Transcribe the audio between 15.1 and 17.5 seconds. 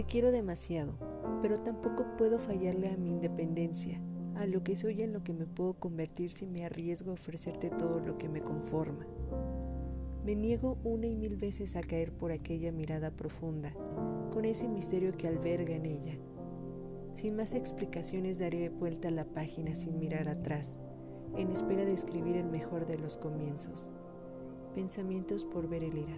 que alberga en ella. Sin